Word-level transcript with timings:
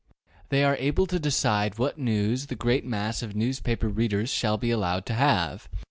They 0.49 0.63
are 0.63 0.75
able 0.77 1.05
to 1.05 1.19
decide 1.19 1.77
what 1.77 1.99
news 1.99 2.47
the 2.47 2.55
great 2.55 2.83
mass 2.87 3.21
of 3.21 3.35
newspaper 3.35 3.87
readers 3.87 4.31
shall 4.31 4.57
be 4.57 4.71
allowed 4.71 5.05
to 5.05 5.13
have. 5.13 5.69